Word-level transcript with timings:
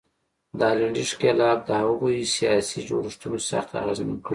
د 0.57 0.59
هالنډي 0.69 1.03
ښکېلاک 1.11 1.59
د 1.65 1.69
هغوی 1.81 2.17
سیاسي 2.35 2.79
جوړښتونه 2.89 3.37
سخت 3.49 3.69
اغېزمن 3.81 4.17
کړل. 4.23 4.29